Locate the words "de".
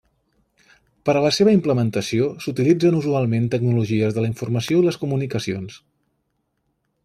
4.19-4.25